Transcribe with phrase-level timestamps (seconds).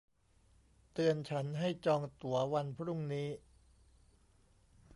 [0.93, 3.29] เตือนฉันให้จองตั๋ววันพรุ่งนี้